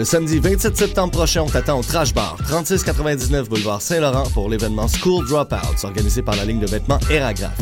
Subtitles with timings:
[0.00, 4.86] Le samedi 27 septembre prochain, on t'attend au Trash Bar, 3699 boulevard Saint-Laurent pour l'événement
[4.88, 7.52] School Dropouts, organisé par la ligne de vêtements Eragraph.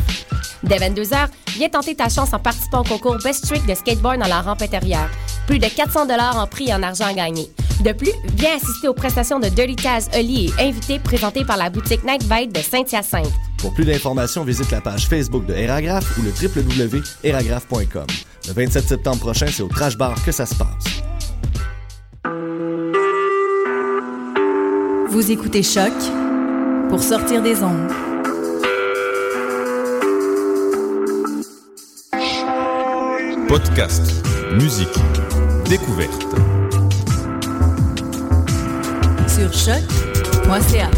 [0.63, 4.29] Dès 22h, viens tenter ta chance en participant au concours Best Trick de skateboard dans
[4.29, 5.09] la rampe intérieure.
[5.49, 6.07] Plus de 400
[6.37, 7.51] en prix et en argent à gagner.
[7.85, 11.71] De plus, viens assister aux prestations de Dirty Taz, Oli et invités présentés par la
[11.71, 13.33] boutique Night Vibe de Saint-Hyacinthe.
[13.57, 18.07] Pour plus d'informations, visite la page Facebook de Eragraph ou le www.eragraph.com.
[18.47, 21.03] Le 27 septembre prochain, c'est au Trash Bar que ça se passe.
[25.11, 25.93] Vous écoutez Choc
[26.91, 27.91] pour sortir des ondes.
[33.49, 34.03] Podcast,
[34.53, 34.89] musique,
[35.65, 36.23] découverte.
[39.27, 40.91] Sur choc.ca.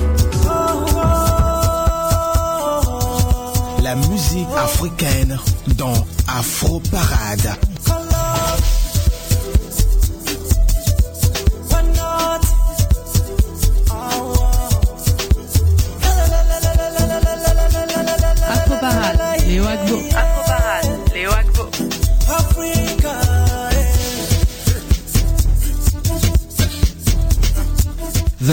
[3.80, 5.38] La musique africaine
[5.76, 5.94] dans
[6.26, 7.56] Afro Parade.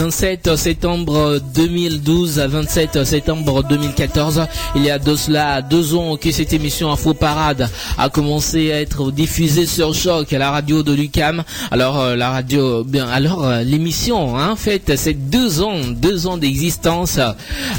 [0.02, 4.46] 27 septembre 2012 à 27 septembre 2014.
[4.76, 7.68] Il y a de cela deux ans que cette émission Info Parade
[7.98, 11.42] a commencé à être diffusée sur Choc à la radio de Lucam.
[11.72, 16.36] Alors euh, la radio, bien, alors euh, l'émission, hein, fait, c'est deux ans, deux ans
[16.36, 17.18] d'existence,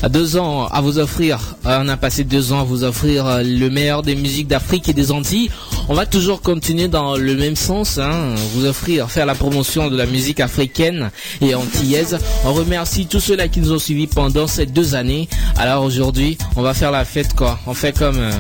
[0.09, 1.55] deux ans à vous offrir.
[1.67, 4.89] euh, On a passé deux ans à vous offrir euh, le meilleur des musiques d'Afrique
[4.89, 5.49] et des Antilles.
[5.87, 9.95] On va toujours continuer dans le même sens, hein, vous offrir, faire la promotion de
[9.95, 12.08] la musique africaine et antillaise.
[12.45, 15.27] On remercie tous ceux-là qui nous ont suivis pendant ces deux années.
[15.57, 17.59] Alors aujourd'hui, on va faire la fête quoi.
[17.67, 18.31] On fait comme euh,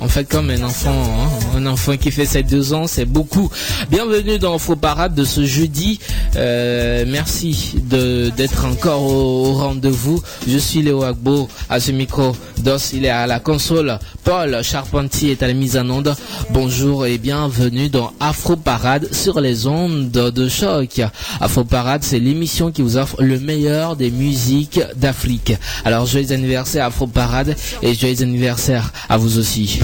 [0.00, 3.50] on fait comme un enfant, hein, un enfant qui fait ses deux ans, c'est beaucoup.
[3.90, 5.98] Bienvenue dans Faux Parade de ce jeudi.
[6.36, 10.22] Euh, merci d'être encore au, au rendez-vous.
[10.46, 12.36] Je suis Léo Agbo à ce micro.
[12.58, 13.98] Dos, il est à la console.
[14.24, 16.14] Paul Charpentier est à la mise en onde.
[16.50, 21.00] Bonjour et bienvenue dans Afro Parade sur les ondes de choc.
[21.40, 25.54] Afro Parade, c'est l'émission qui vous offre le meilleur des musiques d'Afrique.
[25.84, 29.80] Alors joyeux anniversaire Afro Parade et joyeux anniversaire à vous aussi.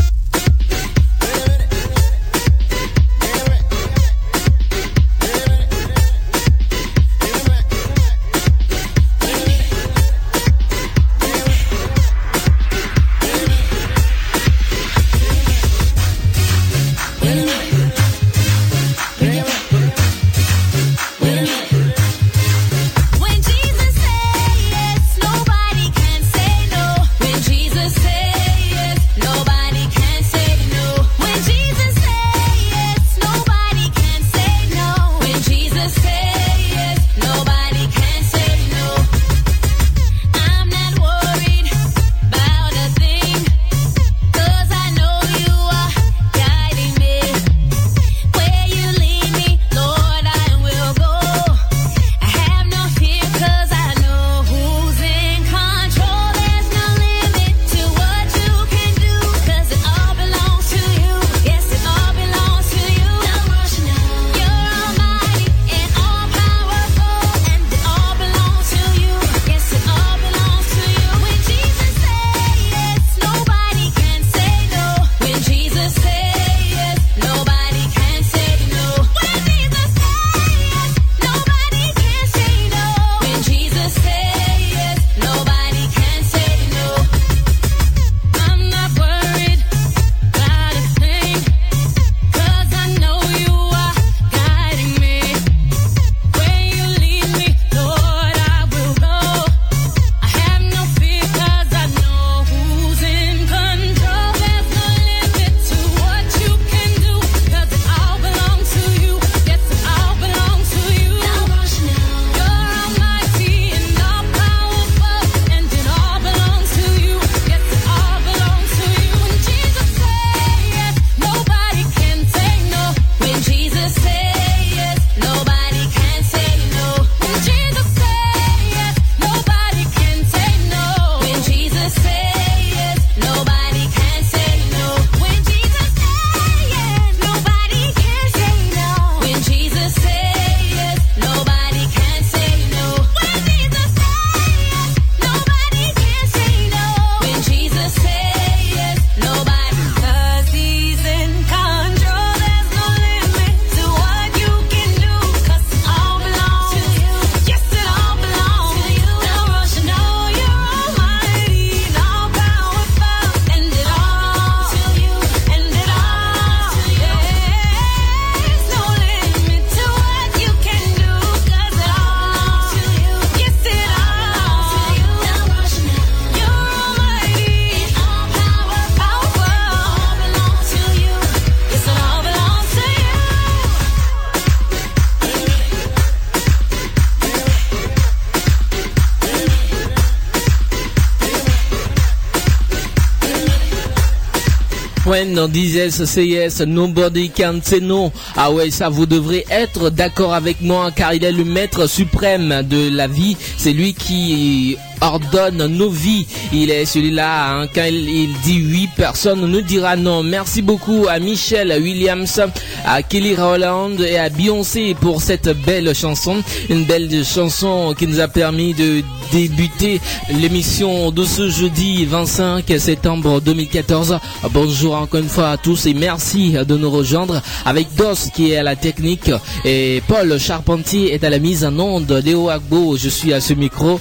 [196.66, 198.12] Nobody can say no.
[198.36, 202.62] Ah ouais, ça vous devrez être d'accord avec moi car il est le maître suprême
[202.62, 203.36] de la vie.
[203.56, 206.26] C'est lui qui ordonne nos vies.
[206.52, 210.22] Il est celui-là, hein, quand il, dit oui, personne ne dira non.
[210.22, 212.40] Merci beaucoup à Michelle Williams,
[212.86, 216.42] à Kelly Rowland et à Beyoncé pour cette belle chanson.
[216.70, 219.02] Une belle chanson qui nous a permis de
[219.32, 220.00] débuter
[220.40, 224.18] l'émission de ce jeudi 25 septembre 2014.
[224.50, 228.58] Bonjour encore une fois à tous et merci de nous rejoindre avec DOS qui est
[228.58, 229.30] à la technique
[229.64, 232.12] et Paul Charpentier est à la mise en onde.
[232.24, 233.98] Léo Agbo, je suis à ce micro.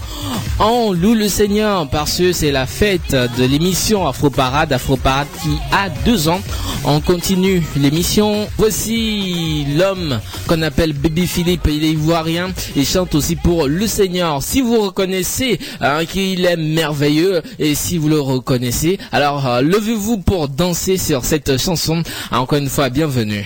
[0.94, 5.58] Loue le Seigneur parce que c'est la fête de l'émission Afro Parade, Afro Parade qui
[5.72, 6.42] a deux ans.
[6.86, 8.48] On continue l'émission.
[8.58, 11.68] Voici l'homme qu'on appelle Baby Philippe.
[11.68, 12.52] Il est ivoirien.
[12.76, 14.42] Il chante aussi pour le Seigneur.
[14.42, 20.18] Si vous reconnaissez hein, qu'il est merveilleux et si vous le reconnaissez, alors euh, levez-vous
[20.18, 22.04] pour danser sur cette chanson.
[22.32, 23.46] Encore une fois, bienvenue.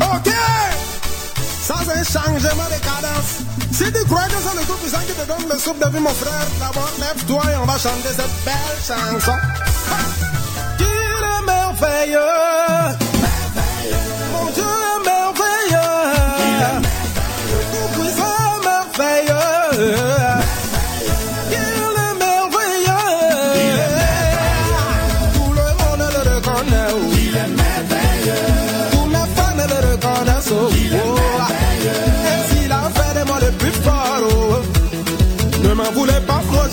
[0.00, 0.32] Ok.
[3.86, 6.00] Si tu crois que c'est le tout puissant qui te donne le souffle de vie,
[6.00, 9.30] mon frère, d'abord lève-toi et on va chanter cette belle chanson.
[9.30, 9.98] Ha!
[10.76, 12.18] Qu'il est merveilleux?
[14.32, 15.15] Mon Dieu est merveilleux.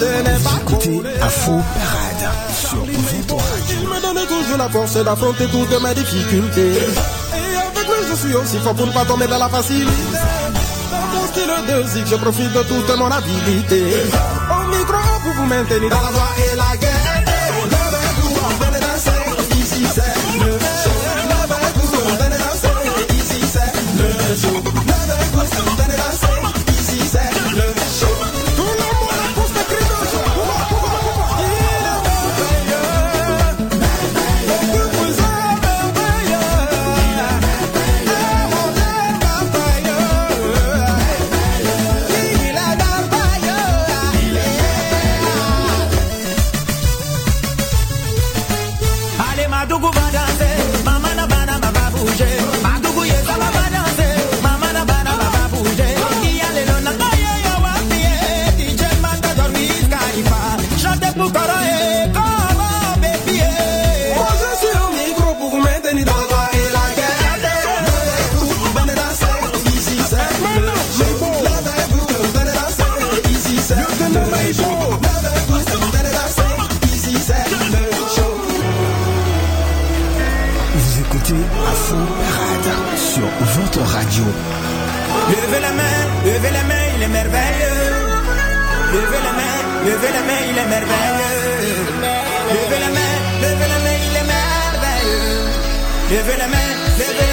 [0.04, 2.86] Pas Écoutez Parade sur.
[2.86, 6.72] Il me donne toujours la force d'affronter toutes mes difficultés.
[6.72, 9.92] Et avec lui, je suis aussi fort pour ne pas tomber dans la facilité.
[10.92, 13.84] Dans mon style de zik, je profite de toute mon habilité.
[13.84, 17.24] Au micro, pour vous maintenir dans la joie et la guerre.
[17.66, 20.52] Levez-vous, venez danser, ici c'est le
[20.84, 21.00] show.
[21.32, 24.73] Levez-vous, venez danser, ici c'est le show.
[90.86, 91.86] Merveilleux.
[92.54, 95.46] Levez la main, levez la main, il est merveilleux.
[96.12, 97.33] Levez la main, levez la main,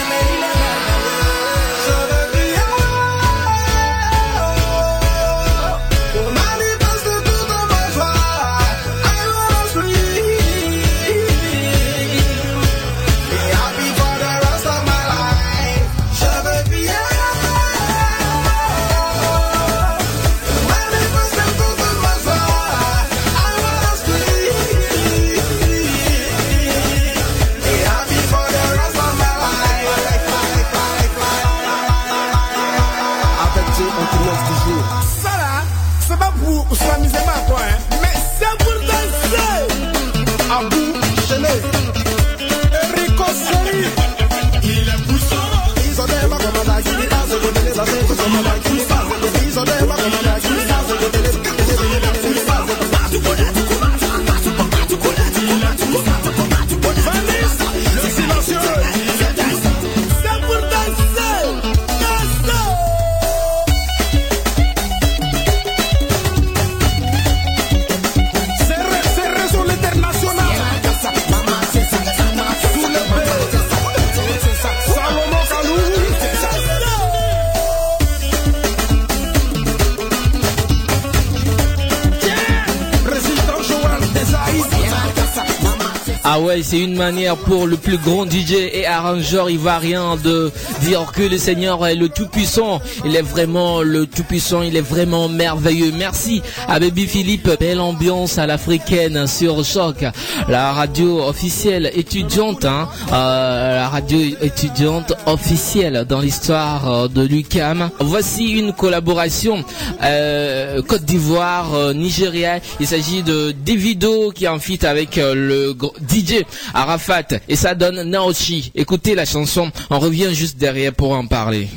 [86.70, 91.36] c'est une manière pour le plus grand DJ et arrangeur ivoirien de dire que le
[91.36, 92.80] Seigneur est le Tout-Puissant.
[93.04, 95.90] Il est vraiment le Tout-Puissant, il est vraiment merveilleux.
[95.92, 97.50] Merci à Baby Philippe.
[97.58, 100.04] Belle ambiance à l'africaine sur Choc.
[100.48, 107.90] La radio officielle étudiante, hein, euh, la radio étudiante officielle dans l'histoire euh, de l'UCAM.
[108.00, 109.64] Voici une collaboration
[110.02, 112.58] euh, Côte d'Ivoire, Nigeria.
[112.80, 115.76] Il s'agit de Davido qui est en feat avec le
[116.08, 116.44] DJ
[116.74, 118.72] Arafat et ça donne Naoshi.
[118.74, 121.68] Écoutez la chanson, on revient juste derrière pour en parler.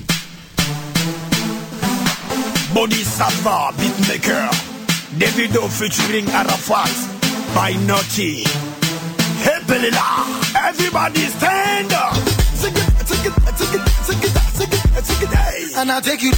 [7.53, 8.43] By Naughty.
[9.43, 12.15] Hey, Belila, everybody stand up.
[12.55, 15.81] Sing it, sing it, sing it, sing it, sing it, sing it, hey.
[15.81, 16.33] And I'll take you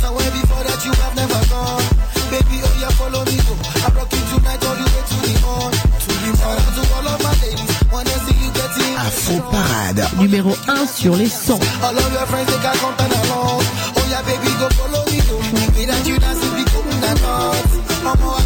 [0.00, 1.84] somewhere before that you have never gone.
[2.30, 3.54] Baby, oh yeah, follow me, go.
[3.84, 5.72] I rock you tonight all the way to the morn.
[5.72, 6.58] To the morn.
[6.74, 10.04] To all of my ladies, wanna see you getting Afro Parade.
[10.18, 11.60] Numéro 1 sur les sons.
[11.82, 13.62] All of your friends, they can come and along.
[13.62, 15.36] Oh yeah, baby, go follow me, go.
[15.38, 17.74] The way that you dance, it be coming and dance.
[18.02, 18.45] Mama, what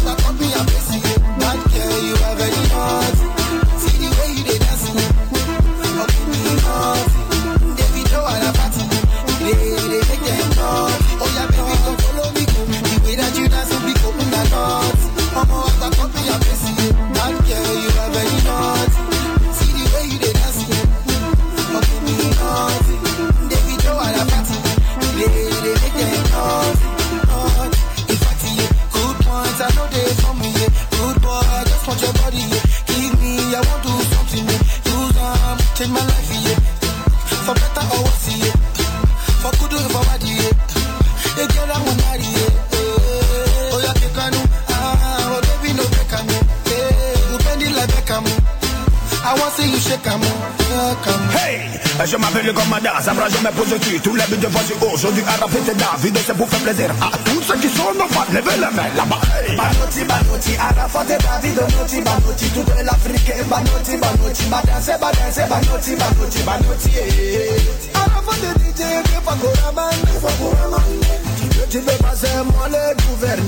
[52.11, 53.99] je m'appelle le commandant, ça me je me pose dessus.
[54.01, 57.41] Tous les buts de voici aujourd'hui, Arafat et David, c'est pour faire plaisir à tous
[57.41, 58.25] ceux qui sont nos fans.
[58.33, 59.21] Levez les mains là-bas.
[59.55, 66.43] Banoti, Banoti, Arafat et David, Banoti, Banoti, toute l'Afrique, Banoti, Banoti, Badanse, Badanse, Banoti, Banoti,
[66.43, 66.91] Banoti.
[67.95, 68.81] Arafat et DJ,
[69.23, 70.83] Fagoraman, Fagoraman.
[71.37, 73.41] Tu veux, tu veux passer, moi le gouverneur.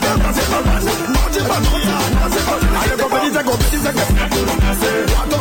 [0.00, 0.96] Pas naughty, danser, pas danser.
[1.08, 2.76] Naughty, pas naughty, danser, pas danser.
[2.82, 5.35] Allez, compétition, compétition,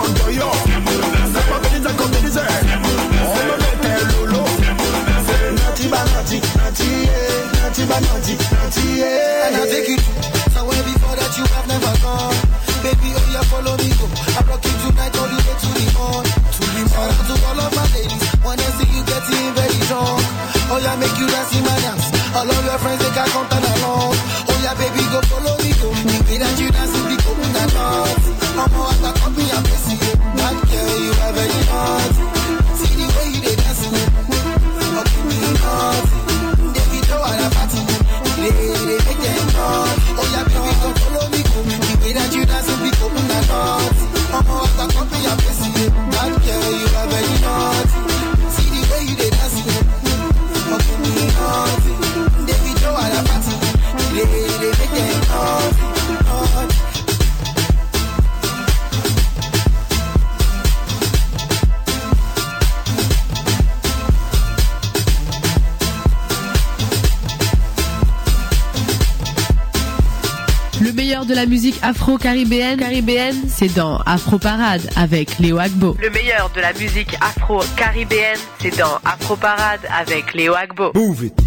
[71.86, 75.96] afro-caribéenne, caribéenne, c'est dans Afro Parade avec Léo Agbo.
[76.01, 80.92] Le meilleur de la musique afro-caribéenne, c'est dans Afro Parade avec Léo Agbo.
[80.96, 81.39] Move it.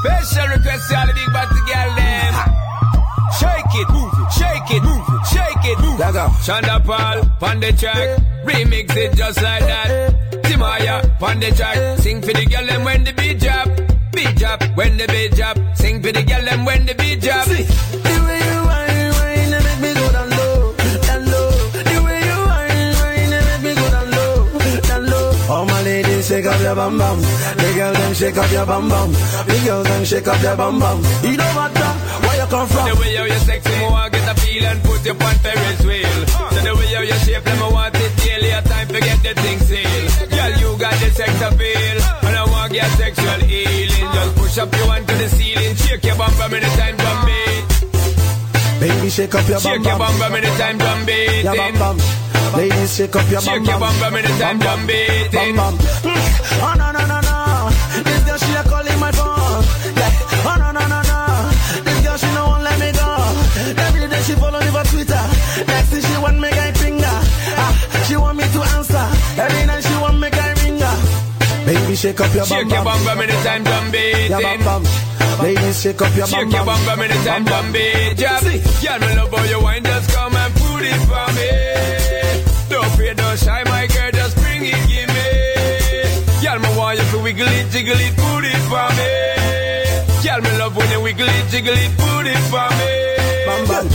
[0.00, 2.34] Special request to all the big body girl them.
[3.38, 6.32] Shake it, move it, shake it, move it, shake it, move it.
[6.42, 10.14] Shonda Paul, pon the track, remix it just like that.
[10.42, 13.68] Timaya, pon the track, sing for the girl them when the beat drop,
[14.12, 17.46] beat drop when the beat drop, sing for the girl them when the beat drop.
[17.46, 18.71] The way you
[26.72, 27.20] your bum bum.
[27.20, 29.12] The girl them shake up your bum bum.
[29.12, 30.98] The girl them shake up your bum bum.
[31.22, 32.88] You know what, uh, where you come from?
[32.88, 35.80] The way how you sexy, me want get a feel and put you on Ferris
[35.84, 36.20] wheel.
[36.52, 38.50] So the way how you shape, them I want it daily.
[38.50, 40.06] A time to get the thing sale.
[40.32, 44.08] Girl, you got the sex appeal, and I want get sexual healing.
[44.16, 45.74] Just push up your hand to the ceiling.
[45.76, 47.64] Shake your bum bum anytime drum beat.
[48.80, 50.08] Baby, shake up your bum Shake your bum.
[50.08, 51.44] bum bum anytime drum beat.
[51.44, 51.96] Your bum bum.
[52.56, 55.32] Ladies, shake up your bum Shake your bum bum anytime drum beat.
[55.32, 55.74] Bum bum.
[56.64, 57.36] Oh no no no no,
[58.04, 59.64] this girl she a calling my phone.
[59.96, 60.48] Yeah.
[60.48, 61.18] Oh no no no no,
[61.84, 63.08] this girl she no won't let me go.
[63.86, 65.24] Every day she follow me for Twitter.
[65.66, 67.16] Next thing she want me guy finger.
[67.56, 67.72] Ah,
[68.06, 69.06] she want me to answer.
[69.40, 70.94] Every night she want me guy ringer.
[71.64, 73.00] Baby, shake up your bum Shake your bum.
[73.00, 74.28] bum bum anytime drum beat.
[74.28, 74.82] Your bum bum.
[75.40, 78.20] Ladies, shake up your bum Shake your bum bum anytime drum beat.
[78.20, 78.40] Yeah.
[78.44, 79.82] Girl, me love how you wine.
[79.84, 82.01] Just come and put it for me
[83.36, 85.28] so shy, my girl, just bring it, give me.
[86.42, 89.08] Girl, me want you to wiggle it, jiggle it, put it for me.
[90.22, 92.92] Girl, me love when you wiggle it, jiggle it, put it for me.
[93.46, 93.86] Bam, bam.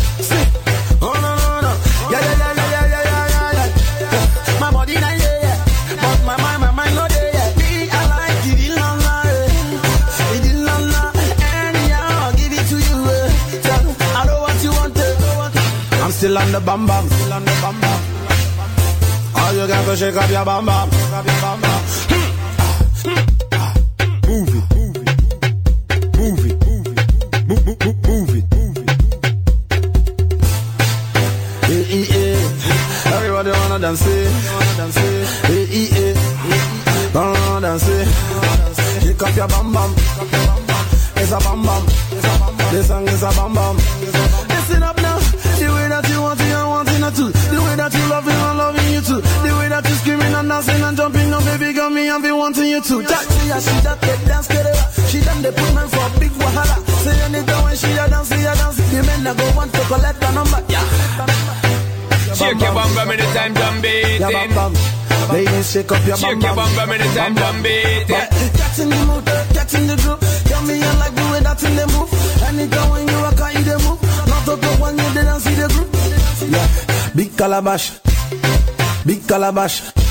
[1.02, 1.72] Oh, no, no, no.
[2.12, 3.72] Yeah, yeah, yeah, yeah, yeah, yeah, yeah, yeah.
[4.02, 4.60] yeah.
[4.60, 5.66] My body, yeah, yeah.
[6.02, 7.28] But my mind, my mind, no, yeah.
[16.18, 18.17] Still on the bam bam, still on the bam bam.
[19.36, 20.90] All you got to shake up your bam bam.
[24.28, 25.08] Move it, move it,
[26.18, 26.98] move it, move it,
[27.48, 28.86] move it, move, it, move it.
[31.70, 33.16] Yeah, yeah.
[33.16, 34.32] Everybody wanna dance it,
[35.50, 36.16] yeah, yeah.
[37.14, 38.08] Don't dance it.
[39.20, 39.92] Up your bam bam.
[41.16, 41.84] It's a bam bam.
[42.72, 43.78] This song is a bam bam.
[52.88, 53.04] Too.
[53.04, 54.68] That she a she that take dance, it.
[55.12, 56.78] She done the put man for a big wahala.
[57.04, 58.80] Say anytime when she a dance, she a dance.
[58.80, 60.88] The men that go want to collect the number, yeah.
[62.34, 64.20] Shake your bum bum anytime drum beat.
[64.24, 64.74] Your bum bum.
[65.34, 68.08] Ladies, shake up your bum Shake your bum bum anytime drum beat.
[68.08, 68.32] Get
[68.80, 70.22] in the mood, in the groove.
[70.48, 72.10] Tell me you like the way that in the move.
[72.48, 74.00] Anytime when you rock, you the move.
[74.32, 75.90] Not to go when you didn't see the group.
[76.48, 76.68] Yeah.
[77.16, 78.00] Big calabash.
[79.04, 80.07] Big calabash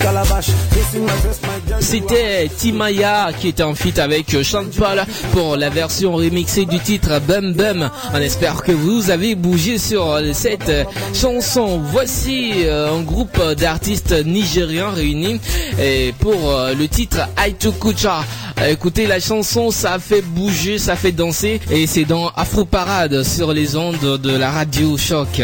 [0.00, 0.48] calabash.
[0.74, 5.56] Kissing my dress, my C'était Timaya qui était en feat avec euh, Sean Paul pour
[5.56, 7.90] la version remixée du titre Bum Bum.
[8.14, 11.80] On espère que vous avez bougé sur euh, cette euh, chanson.
[11.82, 15.40] Voici un groupe d'artistes nigérians réunis
[15.80, 18.24] et pour le titre Aitu Kucha.
[18.68, 23.52] Écoutez la chanson, ça fait bouger, ça fait danser et c'est dans Afro Parade sur
[23.52, 25.40] les ondes de la radio Choc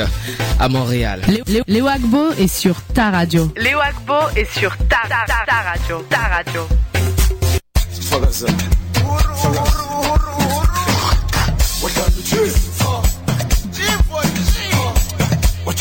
[0.60, 1.22] à Montréal.
[1.46, 3.50] Léo- Léo Agbo est sur ta radio.
[3.56, 6.04] Léo Agbo est sur ta, ta, ta, ta radio.
[6.10, 6.66] Ta la gato.
[15.64, 15.76] What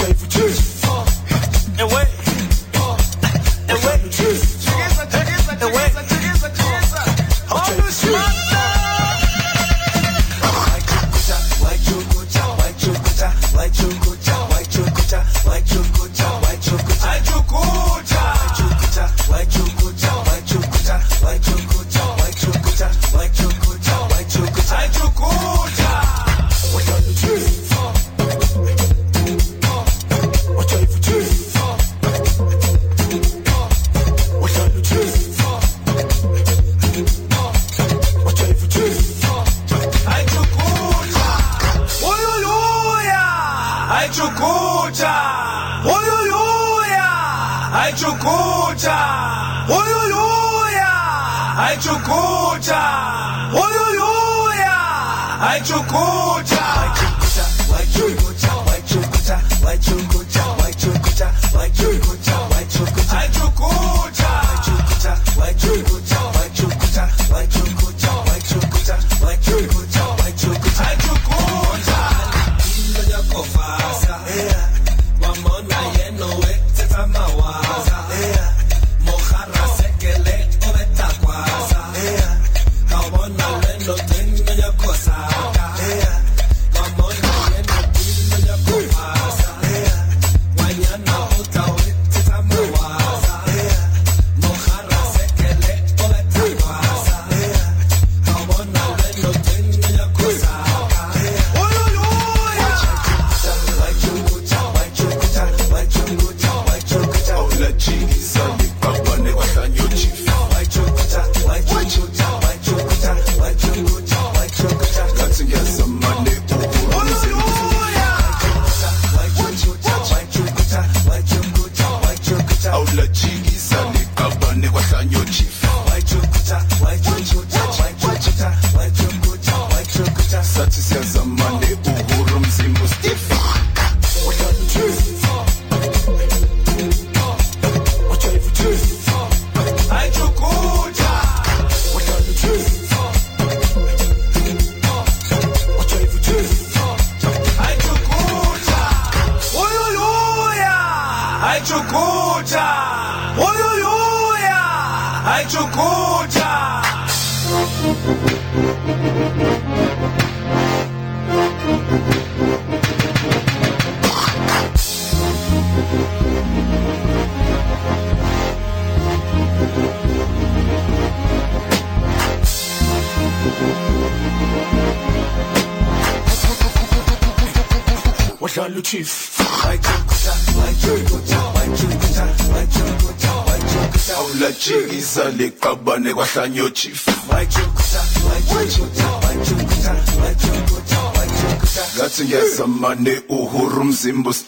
[192.86, 194.46] Mane uhurum oh, oh, zimbus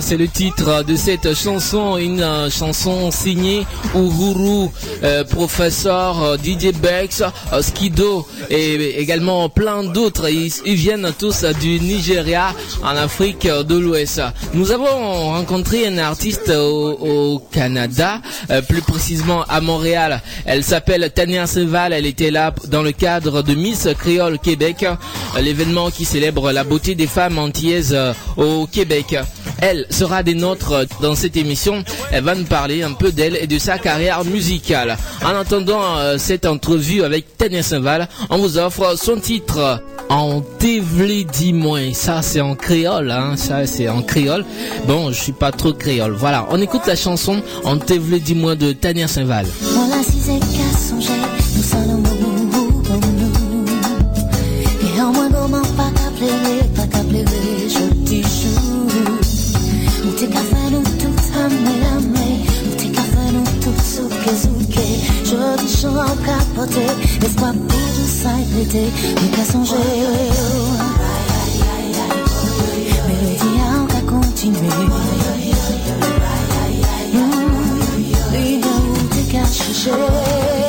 [0.00, 4.68] c'est le titre de cette chanson, une euh, chanson signée Uhuru,
[5.02, 10.28] euh, professeur euh, DJ Bex, euh, Skido et également plein d'autres.
[10.30, 14.20] Ils, viennent tous du Nigeria en Afrique de l'Ouest.
[14.54, 16.92] Nous avons rencontré un artiste au,
[17.34, 18.20] au Canada,
[18.68, 20.20] plus précisément à Montréal.
[20.44, 21.92] Elle s'appelle Tania Seval.
[21.92, 24.84] Elle était là dans le cadre de Miss Créole Québec,
[25.40, 29.16] l'événement qui célèbre la beauté des femmes antillaises euh, au Québec.
[29.60, 31.84] Elle sera des nôtres dans cette émission.
[32.10, 34.96] Elle va nous parler un peu d'elle et de sa carrière musicale.
[35.24, 41.24] En attendant euh, cette entrevue avec Tania Saint-Val, on vous offre son titre en Tévlé
[41.24, 41.94] dis-moi.
[41.94, 43.36] Ça c'est en créole, hein.
[43.36, 44.44] Ça c'est en créole.
[44.86, 46.12] Bon, je suis pas trop créole.
[46.12, 49.46] Voilà, on écoute la chanson en Tévlé dis-moi de Tania Saint-Val.
[49.60, 50.18] Voilà si
[56.22, 58.88] pas qu'à pleurer, pas qu'à pleurer, je t'y joue.
[60.04, 62.28] Ou t'es qu'à faire nous tout amé, amé.
[62.66, 64.86] Ou t'es qu'à faire nous tout souké, souké.
[65.24, 66.86] Je dis chant capoté,
[67.24, 68.84] espoir pour tout ça et prêté.
[69.20, 69.74] Mais qu'à songer.
[73.08, 74.68] Mélodie à qu'à continuer.
[78.32, 80.61] Oui, où t'es qu'à chercher.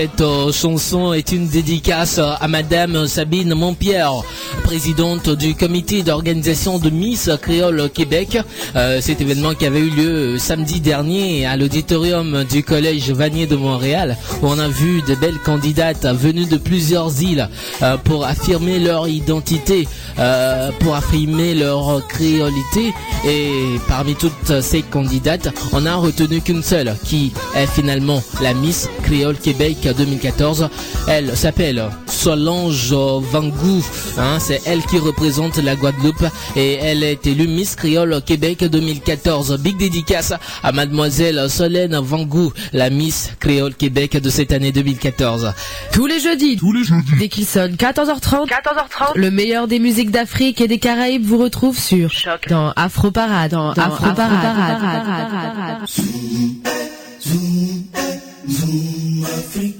[0.00, 0.29] Cette euh,
[0.60, 4.12] chanson est une dédicace à Madame Sabine Montpierre,
[4.62, 8.36] présidente du comité d'organisation de Miss Créole Québec.
[8.76, 13.56] Euh, cet événement qui avait eu lieu samedi dernier à l'auditorium du collège Vanier de
[13.56, 17.48] Montréal, où on a vu de belles candidates venues de plusieurs îles
[17.80, 22.92] euh, pour affirmer leur identité, euh, pour affirmer leur créolité.
[23.26, 28.90] Et parmi toutes ces candidates, on n'a retenu qu'une seule, qui est finalement la Miss
[29.04, 30.49] Créole Québec 2014.
[31.08, 33.84] Elle s'appelle Solange Vangou.
[34.18, 36.24] Hein, c'est elle qui représente la Guadeloupe
[36.56, 39.58] et elle est élue Miss Créole Québec 2014.
[39.60, 40.32] Big dédicace
[40.62, 45.52] à mademoiselle Solène Vangou, la Miss Créole Québec de cette année 2014.
[45.92, 46.58] Tous les jeudis,
[47.18, 51.78] dès qu'il sonne 14h30, 14h30, le meilleur des musiques d'Afrique et des Caraïbes vous retrouve
[51.78, 52.10] sur
[52.48, 54.80] dans Afro Parade, dans Afro Parade.
[55.86, 57.84] Zoom,
[58.48, 59.79] zoom Africa.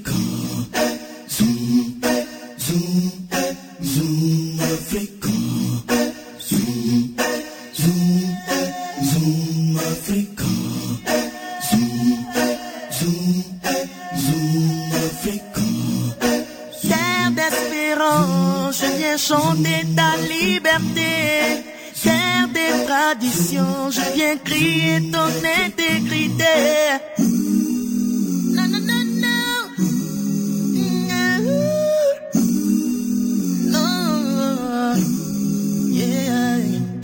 [23.91, 25.27] je viens crier ton
[25.65, 26.45] intégrité.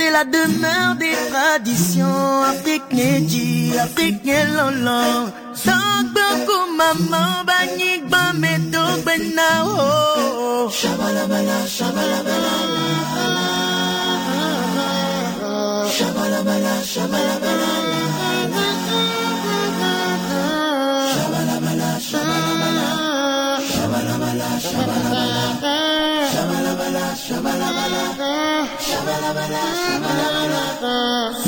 [0.08, 5.30] T'es la demeure des traditions africaines, dit africaine lolo.
[5.66, 10.70] Tant beaucoup maman, banik, bameto, benao.
[10.70, 12.56] Shabalabala, shabalabala.
[15.98, 17.70] Shabalabala, shabalabala.
[17.74, 18.27] Shabalabala,
[30.80, 31.47] Ah.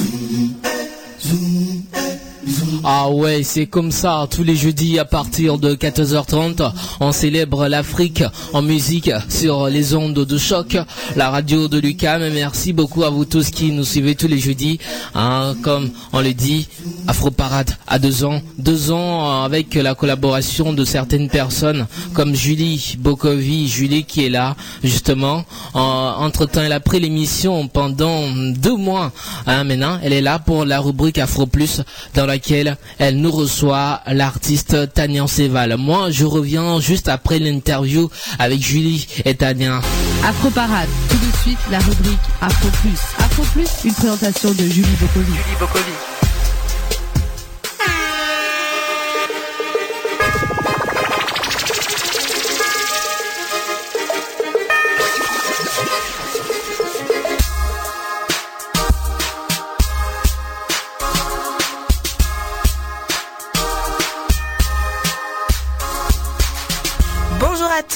[3.01, 8.25] Ah ouais, c'est comme ça, tous les jeudis à partir de 14h30, on célèbre l'Afrique
[8.51, 10.77] en musique sur les ondes de choc,
[11.15, 12.21] la radio de Lucam.
[12.33, 14.79] Merci beaucoup à vous tous qui nous suivez tous les jeudis.
[15.15, 16.67] Hein, comme on le dit,
[17.07, 18.41] Afro Parade à deux ans.
[18.57, 24.57] Deux ans avec la collaboration de certaines personnes comme Julie Bokovi, Julie qui est là
[24.83, 25.45] justement.
[25.73, 29.13] entre temps, elle a pris l'émission pendant deux mois.
[29.47, 31.81] Hein, maintenant, elle est là pour la rubrique Afro Plus
[32.13, 35.77] dans laquelle elle nous reçoit l'artiste Tania Seval.
[35.77, 39.81] Moi, je reviens juste après l'interview avec Julie et Tania.
[40.25, 42.99] Afro Parade, tout de suite la rubrique Afro Plus.
[43.19, 46.08] Afro Plus, une présentation de Julie Bokovi.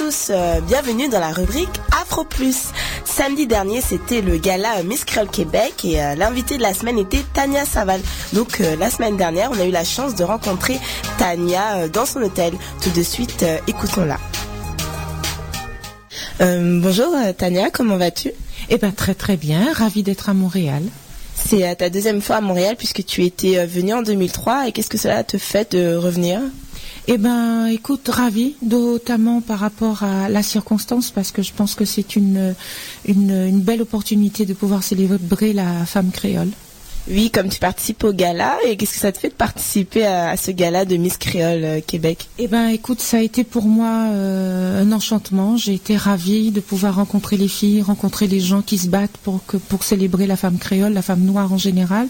[0.03, 1.69] Tous, euh, bienvenue dans la rubrique
[2.01, 2.71] Afro Plus.
[3.05, 6.97] Samedi dernier, c'était le gala euh, Miss Creole Québec et euh, l'invité de la semaine
[6.97, 8.01] était Tania Saval.
[8.33, 10.77] Donc euh, la semaine dernière, on a eu la chance de rencontrer
[11.17, 12.53] Tania euh, dans son hôtel.
[12.81, 14.17] Tout de suite, euh, écoutons-la.
[16.41, 18.31] Euh, bonjour Tania, comment vas-tu?
[18.69, 20.83] Eh ben très très bien, ravie d'être à Montréal.
[21.35, 24.71] C'est euh, ta deuxième fois à Montréal puisque tu étais euh, venue en 2003 et
[24.71, 26.41] qu'est-ce que cela te fait de revenir?
[27.07, 31.83] Eh ben, écoute, ravie, notamment par rapport à la circonstance, parce que je pense que
[31.83, 32.55] c'est une
[33.05, 36.51] belle opportunité de pouvoir célébrer la femme créole.
[37.09, 40.37] Oui, comme tu participes au gala, et qu'est-ce que ça te fait de participer à,
[40.37, 42.29] ce gala de Miss Créole euh, Québec?
[42.37, 45.57] Eh ben, écoute, ça a été pour moi euh, un enchantement.
[45.57, 49.45] J'ai été ravie de pouvoir rencontrer les filles, rencontrer les gens qui se battent pour
[49.45, 52.07] que pour célébrer la femme créole, la femme noire en général,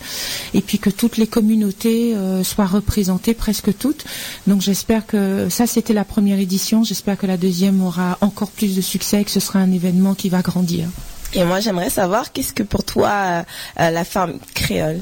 [0.54, 4.06] et puis que toutes les communautés euh, soient représentées, presque toutes.
[4.46, 6.84] Donc, j'espère que ça, c'était la première édition.
[6.84, 10.14] J'espère que la deuxième aura encore plus de succès et que ce sera un événement
[10.14, 10.88] qui va grandir.
[11.36, 13.44] Et moi, j'aimerais savoir qu'est-ce que pour toi euh,
[13.80, 15.02] euh, la femme créole?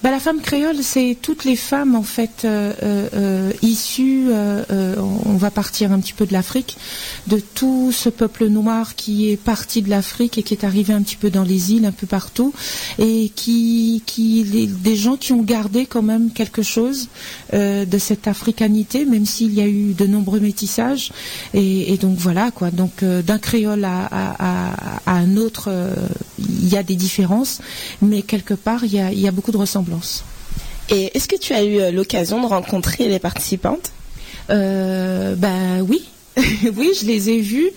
[0.00, 4.28] Bah, la femme créole, c'est toutes les femmes en fait euh, euh, euh, issues.
[4.30, 6.76] on va partir un petit peu de l'Afrique,
[7.26, 11.02] de tout ce peuple noir qui est parti de l'Afrique et qui est arrivé un
[11.02, 12.52] petit peu dans les îles, un peu partout,
[13.00, 14.02] et qui,
[14.82, 17.08] des gens qui ont gardé quand même quelque chose
[17.52, 21.10] de cette africanité, même s'il y a eu de nombreux métissages.
[21.54, 22.70] Et, donc voilà quoi.
[22.70, 24.74] Donc d'un créole à,
[25.06, 25.70] un autre,
[26.38, 27.60] il y a des différences,
[28.00, 29.87] mais quelque part il y a, il y a beaucoup de ressemblances.
[30.90, 33.90] Et est-ce que tu as eu euh, l'occasion de rencontrer les participantes?
[34.50, 36.04] Euh, ben oui.
[36.76, 37.68] oui, je les ai vues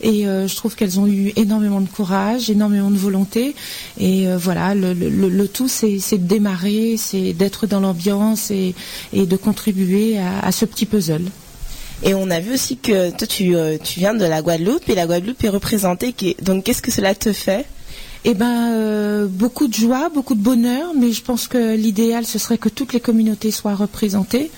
[0.00, 3.54] et euh, je trouve qu'elles ont eu énormément de courage, énormément de volonté
[4.00, 8.50] et euh, voilà, le, le- le- le tout c'est de démarrer, c'est d'être dans l'ambiance
[8.50, 8.74] et,
[9.12, 11.24] et de contribuer à, à ce petit puzzle.
[12.02, 15.06] Et on a vu aussi que toi, tu, tu viens de la Guadeloupe et la
[15.06, 16.14] Guadeloupe est représentée.
[16.40, 17.66] Donc, qu'est-ce que cela te fait?
[18.28, 22.40] Eh ben, euh, beaucoup de joie, beaucoup de bonheur, mais je pense que l'idéal ce
[22.40, 24.50] serait que toutes les communautés soient représentées.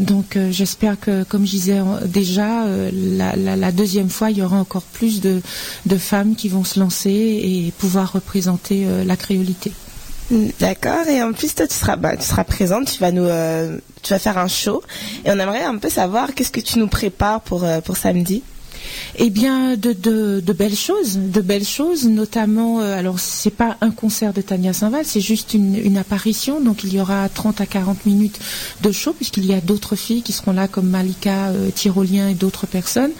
[0.00, 4.42] Donc, euh, j'espère que, comme je disais en- déjà, euh, la, deuxième fois, il y
[4.42, 5.40] aura encore plus de,
[5.98, 9.70] femmes qui vont se lancer et pouvoir représenter euh, la créolité.
[10.32, 11.06] Mm, D'accord.
[11.06, 12.90] Et en plus, toi, tu seras, bah, tu seras présente.
[12.90, 14.82] Tu vas nous, euh, tu vas faire un show.
[15.24, 18.42] Et on aimerait un peu savoir qu'est-ce que tu nous prépares euh, pour samedi.
[19.18, 22.80] Eh bien, de, belles choses, de belles choses, notamment.
[22.80, 26.60] euh, alors, c'est pas un concert de Tania Saint-Val, c'est juste une, une apparition.
[26.60, 28.38] Donc, il y aura 30 à 40 minutes
[28.82, 32.34] de show, puisqu'il y a d'autres filles qui seront là, comme Malika euh, Tyrolien et
[32.34, 33.12] d'autres personnes.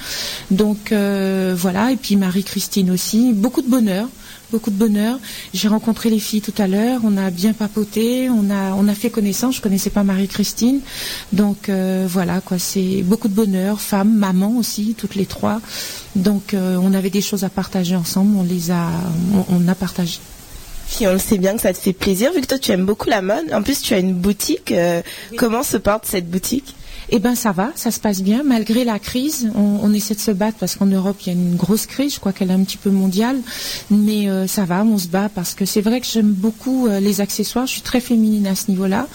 [0.51, 1.93] Donc, euh, voilà.
[1.93, 3.33] Et puis Marie-Christine aussi.
[3.33, 4.09] Beaucoup de bonheur.
[4.53, 5.19] Beaucoup de bonheur.
[5.55, 7.01] J'ai rencontré les filles tout à l'heure.
[7.05, 8.29] On a bien papoté.
[8.29, 9.57] On a, on a fait connaissance.
[9.57, 10.81] Je connaissais pas Marie-Christine.
[11.33, 12.59] Donc euh, voilà quoi.
[12.59, 13.81] C'est beaucoup de bonheur.
[13.81, 15.61] Femme, maman aussi, toutes les trois.
[16.17, 18.37] Donc euh, on avait des choses à partager ensemble.
[18.37, 18.89] On les a,
[19.35, 20.19] on, on a partagé.
[20.95, 22.85] Puis on le sait bien que ça te fait plaisir vu que toi tu aimes
[22.85, 23.51] beaucoup la mode.
[23.55, 24.71] En plus tu as une boutique.
[24.73, 25.01] euh,
[25.39, 26.75] Comment se porte cette boutique?
[27.15, 29.51] Eh ben ça va, ça se passe bien malgré la crise.
[29.55, 32.15] On, essaie de se battre parce qu'en Europe il y a une grosse crise.
[32.15, 33.37] Je crois qu'elle est un petit peu mondiale,
[33.91, 37.01] mais euh, ça va, on se bat parce que c'est vrai que j'aime beaucoup euh,
[37.01, 37.67] les accessoires.
[37.67, 39.09] Je suis très féminine à ce niveau-là,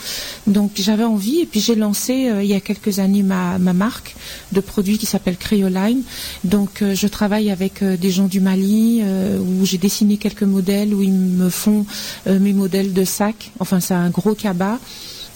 [0.45, 3.73] donc j'avais envie et puis j'ai lancé euh, il y a quelques années ma, ma
[3.73, 4.15] marque
[4.51, 6.03] de produits qui s'appelle Creoline.
[6.43, 9.01] Donc je travaille avec des gens du Mali
[9.39, 11.87] où j'ai dessiné quelques modèles où ils me font
[12.27, 13.51] mes modèles de sacs.
[13.59, 14.77] Enfin c'est un gros cabas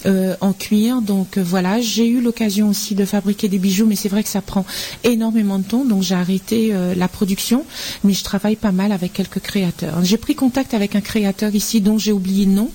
[0.06, 1.02] euh, en cuir.
[1.02, 4.28] Donc euh, voilà, j'ai eu l'occasion aussi de fabriquer des bijoux, mais c'est vrai que
[4.28, 4.64] ça prend
[5.04, 7.64] énormément de temps, donc j'ai arrêté euh, la production,
[8.04, 10.04] mais je travaille pas mal avec quelques créateurs.
[10.04, 12.70] J'ai pris contact avec un créateur ici dont j'ai oublié le nom,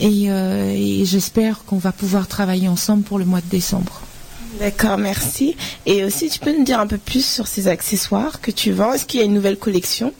[0.00, 4.02] et, et j'espère qu'on va pouvoir travailler ensemble pour le mois de décembre.
[4.58, 5.56] D'accord, merci.
[5.86, 8.92] Et aussi, tu peux nous dire un peu plus sur ces accessoires que tu vends?
[8.92, 10.12] Est-ce qu'il y a une nouvelle collection?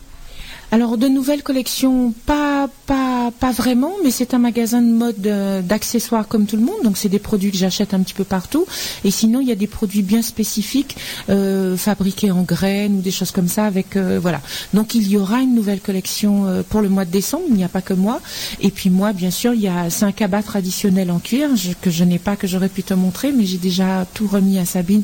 [0.71, 5.63] Alors de nouvelles collections, pas pas pas vraiment, mais c'est un magasin de mode euh,
[5.63, 8.67] d'accessoires comme tout le monde, donc c'est des produits que j'achète un petit peu partout.
[9.03, 10.97] Et sinon, il y a des produits bien spécifiques
[11.31, 13.65] euh, fabriqués en graines ou des choses comme ça.
[13.65, 14.43] Avec euh, voilà.
[14.75, 17.45] Donc il y aura une nouvelle collection pour le mois de décembre.
[17.49, 18.21] Il n'y a pas que moi.
[18.61, 21.49] Et puis moi, bien sûr, il y a c'est un cabas traditionnel en cuir
[21.81, 24.67] que je n'ai pas que j'aurais pu te montrer, mais j'ai déjà tout remis à
[24.67, 25.03] Sabine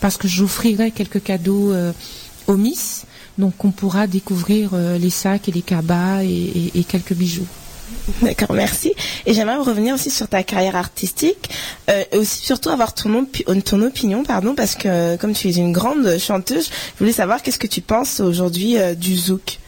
[0.00, 1.72] parce que j'offrirai quelques cadeaux.
[1.72, 1.92] euh,
[2.46, 3.04] au Miss.
[3.38, 7.46] Donc on pourra découvrir euh, les sacs et les cabas et, et- et quelques bijoux.
[8.22, 8.92] D'accord, merci.
[9.26, 11.50] Et j'aimerais revenir aussi sur ta carrière artistique,
[11.90, 15.52] euh, et aussi surtout avoir ton, opi- ton opinion, pardon, parce que comme tu es
[15.56, 19.58] une grande chanteuse, je voulais savoir qu'est-ce que tu penses aujourd'hui euh, du zouk.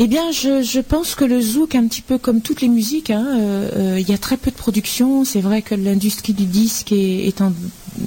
[0.00, 3.10] Eh bien, je, je pense que le zouk, un petit peu comme toutes les musiques,
[3.10, 5.24] hein, euh, il y a très peu de production.
[5.24, 7.52] C'est vrai que l'industrie du disque est, est en,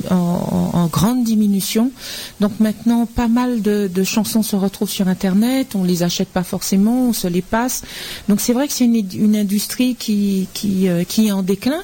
[0.09, 1.91] en- grande diminution.
[2.39, 5.75] Donc maintenant, pas mal de, chansons se retrouvent sur Internet.
[5.75, 7.83] On les achète pas forcément, on se les passe.
[8.27, 11.81] Donc c'est vrai que c'est une, industrie euh, qui est en déclin,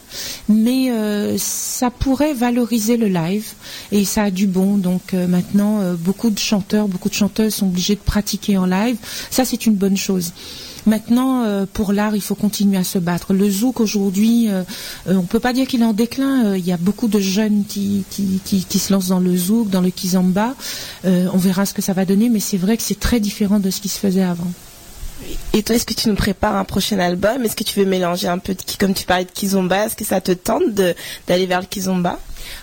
[0.50, 3.54] mais euh, ça pourrait valoriser le live
[3.92, 4.78] et ça a du bon.
[4.78, 8.98] Donc euh, maintenant, beaucoup de chanteurs, beaucoup de chanteuses sont obligés de pratiquer en live.
[9.30, 10.34] Ça, c'est une bonne chose.
[10.86, 13.34] Maintenant, euh, pour l'art, il faut continuer à se battre.
[13.34, 14.64] Le zouk aujourd'hui, euh,
[15.08, 16.56] euh, on peut pas dire qu'il est en déclin.
[16.56, 20.56] Il y a beaucoup de jeunes qui, se lancent dans le zouk, dans le kizomba.
[21.06, 23.60] Euh, on verra ce que ça va donner, mais c'est vrai que c'est très différent
[23.60, 24.52] de ce qui se faisait avant.
[25.54, 27.44] Et toi, est-ce que tu nous prépares un prochain album?
[27.44, 30.06] Est-ce que tu veux mélanger un peu, de, comme tu parlais de kizomba, est-ce que
[30.06, 32.20] ça te tente d'aller vers le kizomba?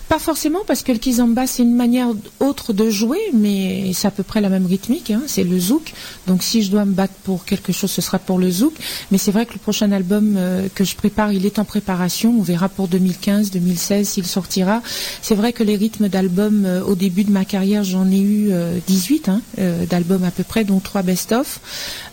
[0.09, 2.09] Pas forcément, parce que le kizomba, c'est une manière
[2.39, 5.93] autre de jouer, mais c'est à peu près la même rythmique, hein, c'est le zouk.
[6.27, 8.73] Donc si je dois me battre pour quelque chose, ce sera pour le zouk.
[9.11, 12.35] Mais c'est vrai que le prochain album euh, que je prépare, il est en préparation.
[12.37, 14.81] On verra pour 2015, 2016 s'il sortira.
[15.21, 18.49] C'est vrai que les rythmes d'albums, euh, au début de ma carrière, j'en ai eu
[18.51, 21.59] euh, 18 hein, euh, d'albums à peu près, dont trois best-of.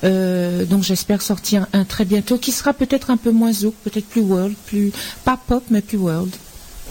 [0.02, 4.20] Donc j'espère sortir un très bientôt, qui sera peut-être un peu moins zouk, peut-être plus
[4.20, 4.92] world, plus
[5.24, 6.34] pas pop, mais plus world.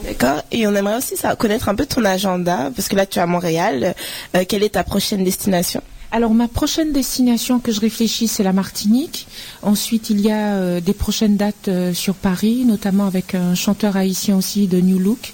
[0.04, 0.42] D'accord.
[0.52, 3.28] Et on aimerait aussi connaître un peu ton agenda, parce que là, tu es à
[3.28, 3.94] Montréal.
[4.36, 5.82] Euh, quelle est ta prochaine destination?
[6.14, 9.28] Alors ma prochaine destination que je réfléchis, c'est la Martinique.
[9.62, 13.96] Ensuite, il y a euh, des prochaines dates euh, sur Paris, notamment avec un chanteur
[13.96, 15.34] haïtien aussi de New Look,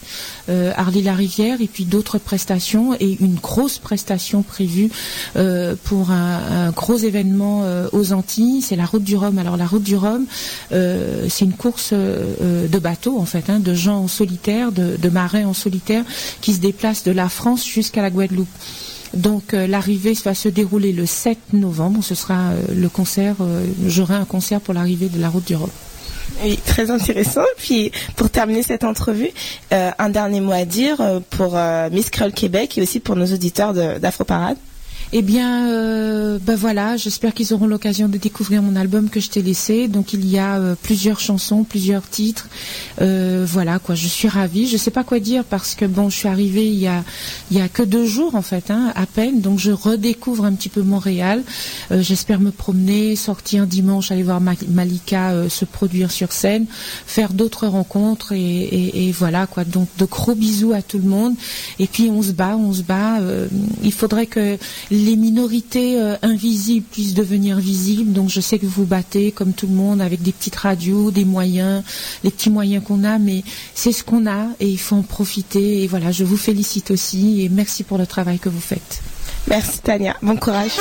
[0.50, 4.92] euh, Harley Larivière, et puis d'autres prestations et une grosse prestation prévue
[5.36, 8.62] euh, pour un, gros événement aux Antilles.
[8.62, 9.40] C'est la Route du Rhum.
[9.40, 10.26] Alors la Route du Rhum,
[10.70, 15.46] c'est une course de bateaux en fait, hein, de gens en solitaire, de, de marins
[15.46, 16.04] en solitaire
[16.42, 18.48] qui se déplacent de la France jusqu'à la Guadeloupe.
[19.14, 22.04] Donc euh, l'arrivée va se dérouler le 7 novembre.
[22.04, 23.36] Ce sera euh, le concert.
[23.42, 25.70] euh, J'aurai un concert pour l'arrivée de la Route du Rhum.
[26.44, 27.46] Oui, très intéressant.
[27.58, 29.30] Puis pour terminer cette entrevue,
[29.72, 31.02] un dernier mot à dire
[31.32, 31.58] pour
[31.92, 34.58] Miss Creole Québec et aussi pour nos auditeurs d'Afro Parade.
[35.14, 39.30] Eh bien, euh, ben voilà, j'espère qu'ils auront l'occasion de découvrir mon album que je
[39.30, 39.88] t'ai laissé.
[39.88, 42.50] Donc il y a euh, plusieurs chansons, plusieurs titres.
[43.02, 44.68] Euh, voilà quoi, je suis ravie.
[44.68, 47.06] Je sais pas quoi dire parce que bon, je suis arrivée il y a
[47.52, 49.40] il y a que deux jours en fait, hein, à peine.
[49.40, 51.42] Donc je redécouvre un petit peu Montréal.
[51.90, 56.66] J'espère me promener, sortir dimanche, aller voir Ma- Malika se produire sur scène,
[57.06, 59.64] faire d'autres rencontres et, voilà quoi.
[59.64, 61.36] Donc de gros bisous à tout le monde.
[61.80, 63.20] Et puis on se bat, on se bat.
[63.84, 64.58] il faudrait que
[65.16, 68.14] minorités euh, invisibles puissent devenir visibles.
[68.14, 71.12] Donc je sais que vous vous battez comme tout le monde avec des petites radios,
[71.12, 71.84] des moyens,
[72.24, 73.44] les petits moyens qu'on a, mais
[73.74, 75.84] c'est ce qu'on a et il faut en profiter.
[75.84, 79.02] Et voilà, je vous félicite aussi et merci pour le travail que vous faites.
[79.48, 80.72] Merci Tania, bon courage.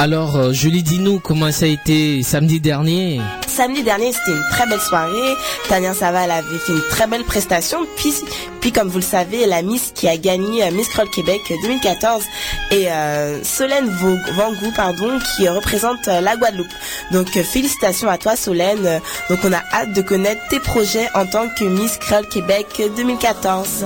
[0.00, 3.20] Alors, euh, Julie, dis-nous comment ça a été samedi dernier.
[3.48, 5.34] Samedi dernier, c'était une très belle soirée.
[5.68, 7.80] Tania Saval avait fait une très belle prestation.
[7.96, 8.14] Puis,
[8.60, 12.22] puis comme vous le savez, la Miss qui a gagné euh, Miss Croll Québec 2014
[12.70, 13.90] est euh, Solène
[14.36, 16.68] Vangou, pardon, qui représente la Guadeloupe.
[17.10, 19.00] Donc félicitations à toi Solène.
[19.28, 23.84] Donc on a hâte de connaître tes projets en tant que Miss Croll Québec 2014.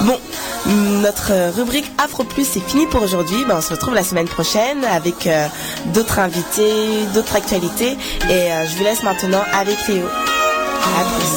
[0.00, 0.18] Bon,
[0.66, 3.44] notre rubrique Afro Plus est finie pour aujourd'hui.
[3.46, 5.43] Ben, on se retrouve la semaine prochaine avec euh,
[5.86, 7.96] d'autres invités, d'autres actualités.
[8.28, 10.06] Et euh, je vous laisse maintenant avec Léo.
[10.06, 11.34] À plus.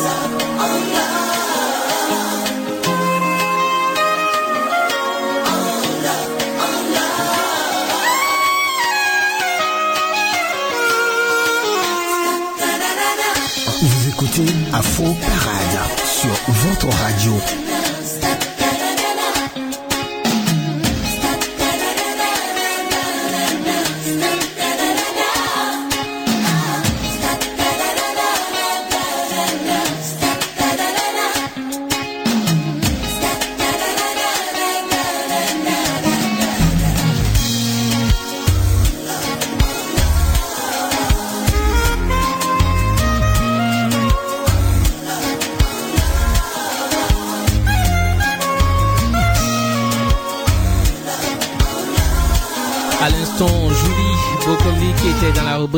[13.79, 17.33] Vous écoutez Afro Parade sur votre radio.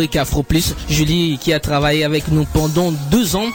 [0.10, 0.76] Rubrique Afro Plus.
[0.90, 3.48] Julie qui a travaillé avec nous pendant deux ans.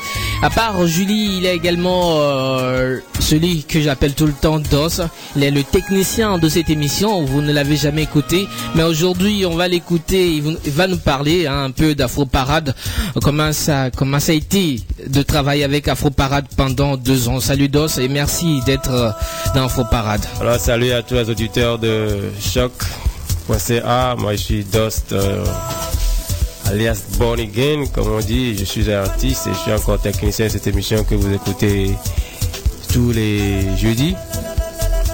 [0.43, 5.01] À part Julie, il a également euh, celui que j'appelle tout le temps DOS.
[5.37, 7.25] Il est le technicien de cette émission.
[7.25, 8.47] Vous ne l'avez jamais écouté.
[8.75, 10.43] Mais aujourd'hui, on va l'écouter.
[10.65, 12.75] Il va nous parler hein, un peu d'Afro Parade.
[13.23, 17.41] Comment ça, a été de travailler avec Afro Parade pendant deux ans.
[17.41, 19.11] Salut DOS et merci d'être euh,
[19.55, 20.25] dans Afro Parade.
[20.41, 24.15] Alors salut à tous les auditeurs de choc.ca.
[24.19, 25.45] Moi je suis Dost euh,
[26.67, 28.57] alias Born Again, comme on dit.
[28.57, 31.95] Je suis artiste et je suis encore technicien de cette émission que vous écoutez
[32.93, 34.15] tous les jeudis.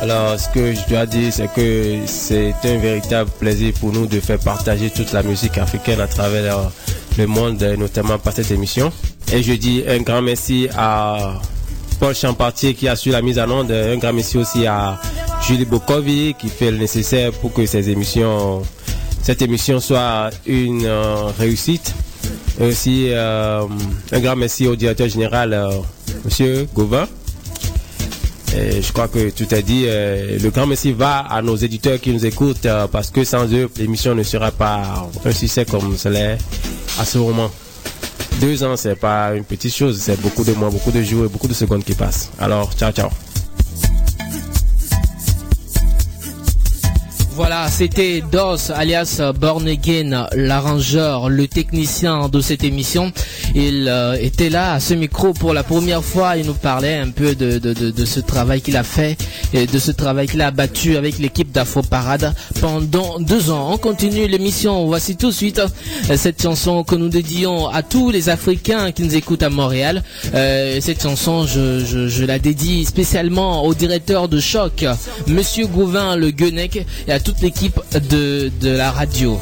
[0.02, 4.18] Alors ce que je dois dire c'est que c'est un véritable plaisir pour nous de
[4.18, 6.62] faire partager toute la musique africaine à travers euh,
[7.18, 8.90] le monde, notamment par cette émission.
[9.32, 11.34] Et je dis un grand merci à
[12.00, 13.70] Paul Champartier qui assure la mise en onde.
[13.70, 14.98] Un grand merci aussi à
[15.46, 18.62] Julie Bokovi qui fait le nécessaire pour que ces émissions,
[19.22, 21.94] cette émission soit une euh, réussite.
[22.60, 23.64] Et aussi euh,
[24.12, 25.70] un grand merci au directeur général, euh,
[26.24, 27.06] Monsieur Gauvin.
[28.56, 29.84] Et je crois que tout est dit.
[29.86, 34.12] Le grand merci va à nos éditeurs qui nous écoutent parce que sans eux, l'émission
[34.12, 36.36] ne sera pas un succès comme cela
[36.98, 37.48] à ce moment.
[38.40, 41.28] Deux ans, c'est pas une petite chose, c'est beaucoup de mois, beaucoup de jours et
[41.28, 42.32] beaucoup de secondes qui passent.
[42.40, 43.10] Alors, ciao, ciao.
[47.40, 49.66] Voilà, c'était Dos alias Born
[50.34, 53.12] l'arrangeur, le technicien de cette émission.
[53.54, 56.36] Il euh, était là à ce micro pour la première fois.
[56.36, 59.16] Il nous parlait un peu de, ce travail qu'il a fait
[59.54, 63.70] et de ce travail qu'il a abattu avec l'équipe d'Afro Parade pendant deux ans.
[63.72, 64.84] On continue l'émission.
[64.84, 65.60] Voici tout de suite
[66.10, 70.02] euh, cette chanson que nous dédions à tous les Africains qui nous écoutent à Montréal.
[70.34, 74.84] Euh, cette chanson, je, je, la dédie spécialement au directeur de Choc,
[75.26, 76.84] Monsieur Gouvin le Guenec,
[77.30, 79.38] toute l'équipe de, de la radio.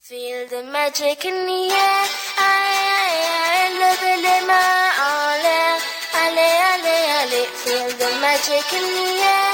[0.00, 2.06] Feel the magic in the air.
[2.38, 5.76] Aïe, aïe, aïe, levez les mains en l'air.
[6.24, 7.46] Allez, allez, allez.
[7.62, 9.49] Feel the magic in the air.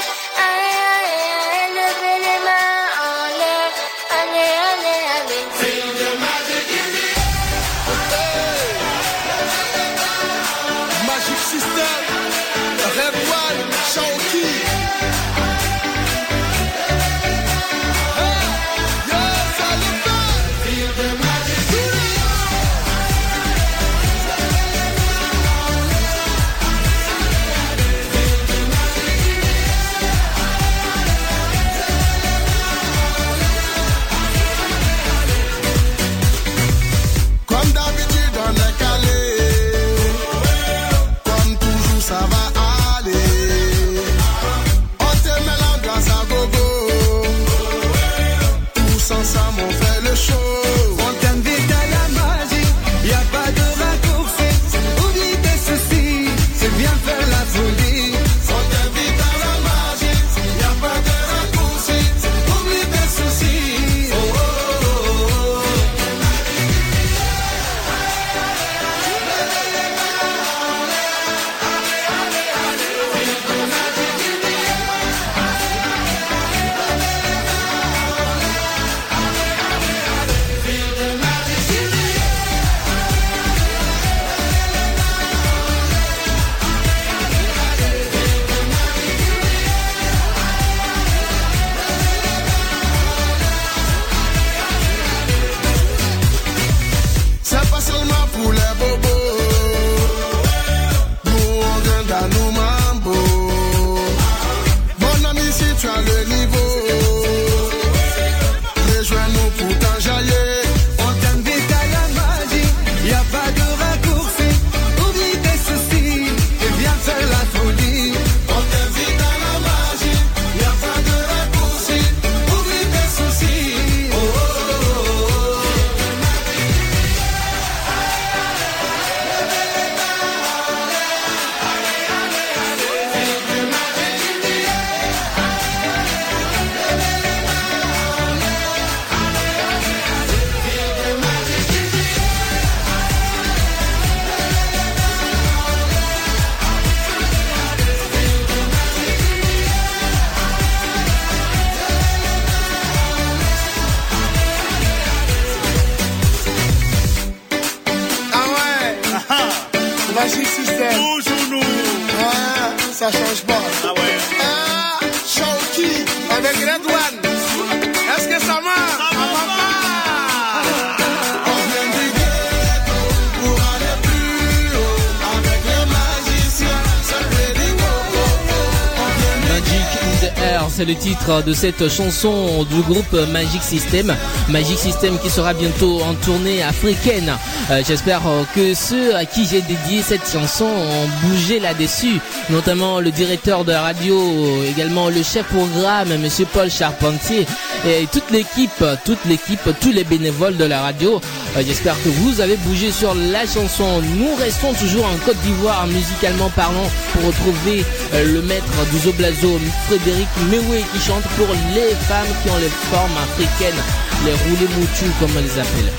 [181.27, 184.15] De cette chanson du groupe Magic System.
[184.49, 187.33] Magic System qui sera bientôt en tournée africaine.
[187.69, 188.21] Euh, J'espère
[188.55, 192.19] que ceux à qui j'ai dédié cette chanson ont bougé là-dessus,
[192.49, 194.17] notamment le directeur de la radio,
[194.63, 197.45] également le chef programme, Monsieur Paul Charpentier,
[197.85, 201.19] et toute l'équipe, toute l'équipe, tous les bénévoles de la radio.
[201.57, 204.01] Euh, J'espère que vous avez bougé sur la chanson.
[204.01, 207.83] Nous restons toujours en Côte d'Ivoire, musicalement parlant, pour retrouver
[208.13, 212.69] euh, le maître du Zoblazo, Frédéric Mewé, qui chante pour les femmes qui ont les
[212.69, 213.81] formes africaines,
[214.25, 215.91] les roulés moutus, comme on les appelle.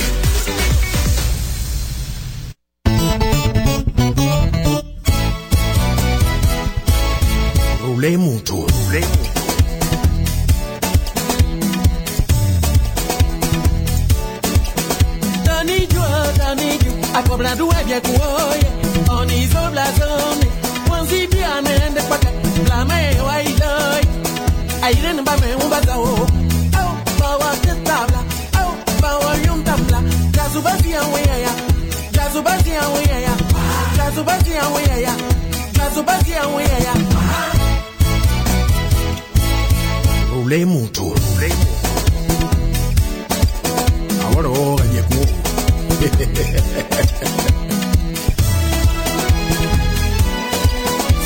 [17.19, 18.69] Ako bladue bie kuoye
[19.11, 20.47] Onizo blazone
[20.91, 22.29] Wanzi bia nende kwake
[22.65, 24.05] Blame waidoi
[24.83, 26.27] Aire nba me umbaza o
[26.79, 28.21] Au bawa tetabla
[28.61, 29.37] Au bawa
[29.89, 31.51] bla Jazu bazi ya weya
[32.13, 33.31] Jazu bazi ya weya
[33.97, 35.15] Jazu bazi ya weya
[35.73, 36.95] Jazu bazi ya weya
[40.33, 41.03] Rule mutu.
[41.05, 41.79] Rule mutu.
[44.33, 45.38] Ahora oye kuoye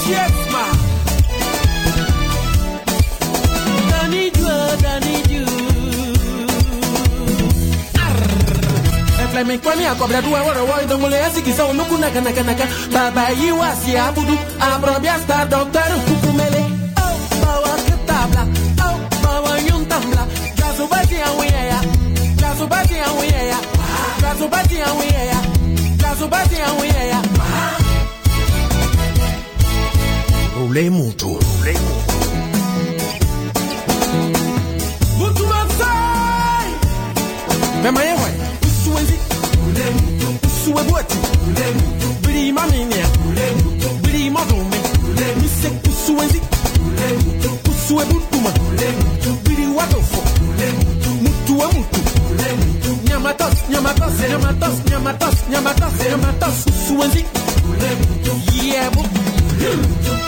[0.08, 0.64] yes, ma.
[9.62, 13.58] Kwani akobra duwa woro woi, ndo mule asiki so nuku naka naka naka baba yiwa
[13.68, 16.64] wasi abudu abrobia star doctor kukumele
[16.96, 18.46] oh bawa ketabla
[18.86, 20.88] oh bawa yuntamla gaso
[21.68, 21.80] ya
[22.40, 22.94] gaso bati
[24.42, 25.36] zubati ya wiyaya
[26.02, 27.22] la zubati ya wiyaya
[30.58, 32.14] Rule muto, Rule muto.
[35.18, 36.72] Mutu mansai
[37.82, 38.30] Mema yewe
[40.46, 40.82] Usuwe
[42.26, 42.94] Bili imamini
[53.72, 56.56] nyamatas nyamatas nyamatas nyamatas nyamatas
[56.86, 57.24] suwenzi
[58.62, 60.21] yeah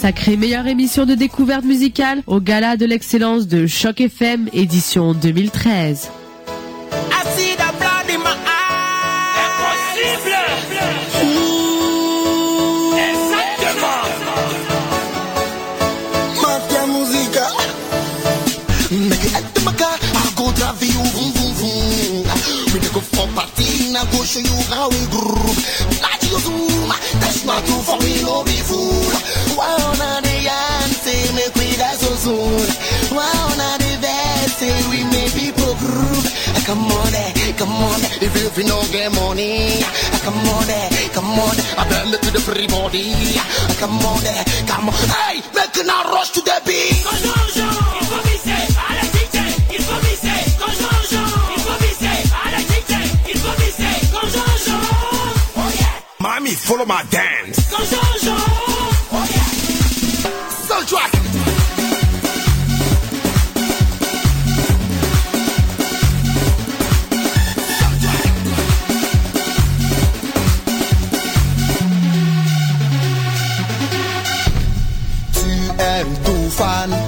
[0.00, 6.08] sacrée meilleure émission de découverte musicale au gala de l'excellence de Choc FM édition 2013.
[7.10, 9.36] I see the blood in my eye.
[9.44, 10.36] Impossible.
[13.10, 14.06] Exactement.
[16.40, 17.46] Mafia musica
[18.90, 22.24] Make it at the maca I go drive you vroom vroom vroom
[22.72, 25.58] We take off for party I go show you how we groove
[26.02, 26.88] Like you zoom
[27.20, 29.12] That's not too for me no be fool
[29.60, 32.68] Why on a the yarn say make we die so soon
[33.12, 36.40] Why on a the best say we make people groove
[36.70, 38.00] Come on there, come on.
[38.00, 39.82] There If you, if you no get money.
[40.22, 41.56] Come on there, come on.
[41.56, 43.10] There I bend it to the free body.
[43.80, 44.94] Come on there, come on.
[44.94, 45.84] Hey, make a
[46.14, 47.04] rush to the beat.
[56.20, 57.56] Mommy, follow my dance.
[57.66, 58.19] Soul
[76.62, 76.99] aimes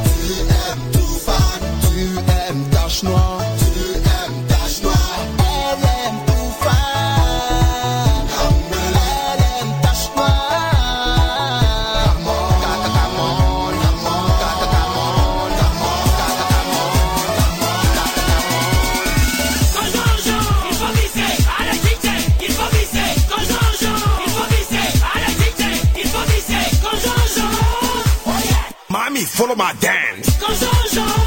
[29.32, 31.21] follow my dance.